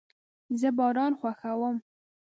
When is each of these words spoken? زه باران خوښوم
زه 0.59 0.69
باران 0.77 1.13
خوښوم 1.19 1.75